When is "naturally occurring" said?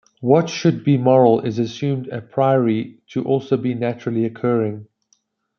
3.75-4.87